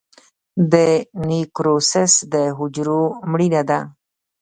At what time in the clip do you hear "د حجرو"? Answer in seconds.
2.33-3.03